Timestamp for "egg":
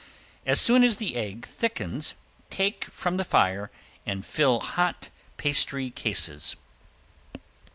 1.15-1.45